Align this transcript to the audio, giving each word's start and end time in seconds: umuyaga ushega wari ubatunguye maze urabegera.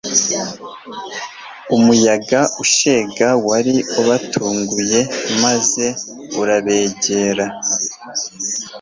umuyaga 1.75 2.39
ushega 2.63 3.27
wari 3.47 3.75
ubatunguye 3.99 4.99
maze 5.43 5.85
urabegera. 6.41 7.45